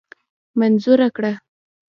[0.59, 1.33] منظوره کړه.